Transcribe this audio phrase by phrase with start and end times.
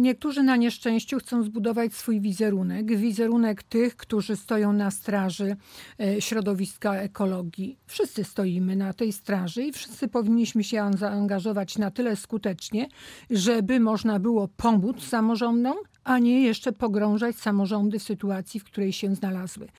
[0.00, 5.56] niektórzy na nieszczęściu chcą zbudować swój wizerunek, wizerunek tych, którzy stoją na straży
[6.00, 7.78] e, środowiska ekologii.
[7.86, 12.88] Wszyscy stoimy na tej straży i wszyscy powinniśmy się zaangażować na tyle skutecznie,
[13.30, 19.14] żeby można było pomóc samorządom, a nie jeszcze pogrążać samorządy w sytuacji, w której się
[19.14, 19.66] znalazły.